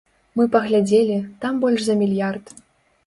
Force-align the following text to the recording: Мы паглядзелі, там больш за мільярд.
Мы 0.39 0.45
паглядзелі, 0.55 1.17
там 1.43 1.61
больш 1.67 1.85
за 1.89 1.95
мільярд. 2.01 2.55